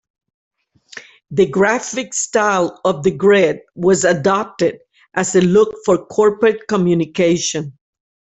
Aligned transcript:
The 1.29 1.45
graphic 1.45 2.15
style 2.15 2.81
of 2.85 3.03
the 3.03 3.11
grid 3.11 3.59
was 3.75 4.03
adopted 4.03 4.79
as 5.13 5.35
a 5.35 5.41
look 5.41 5.75
for 5.85 6.07
corporate 6.07 6.67
communication. 6.67 7.77